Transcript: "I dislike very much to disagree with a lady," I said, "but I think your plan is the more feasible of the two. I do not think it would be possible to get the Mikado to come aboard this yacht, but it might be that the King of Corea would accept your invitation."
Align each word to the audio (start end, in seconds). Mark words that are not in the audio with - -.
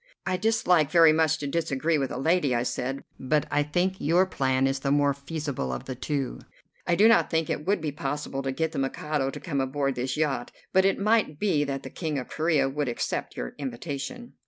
"I 0.25 0.35
dislike 0.35 0.89
very 0.89 1.13
much 1.13 1.37
to 1.37 1.45
disagree 1.47 1.99
with 1.99 2.09
a 2.09 2.17
lady," 2.17 2.55
I 2.55 2.63
said, 2.63 3.03
"but 3.19 3.45
I 3.51 3.61
think 3.61 3.97
your 4.01 4.25
plan 4.25 4.65
is 4.65 4.79
the 4.79 4.89
more 4.89 5.13
feasible 5.13 5.71
of 5.71 5.85
the 5.85 5.93
two. 5.93 6.39
I 6.87 6.95
do 6.95 7.07
not 7.07 7.29
think 7.29 7.51
it 7.51 7.67
would 7.67 7.81
be 7.81 7.91
possible 7.91 8.41
to 8.41 8.51
get 8.51 8.71
the 8.71 8.79
Mikado 8.79 9.29
to 9.29 9.39
come 9.39 9.61
aboard 9.61 9.93
this 9.93 10.17
yacht, 10.17 10.51
but 10.73 10.85
it 10.85 10.97
might 10.97 11.37
be 11.37 11.63
that 11.65 11.83
the 11.83 11.91
King 11.91 12.17
of 12.17 12.29
Corea 12.29 12.67
would 12.67 12.89
accept 12.89 13.37
your 13.37 13.53
invitation." 13.59 14.33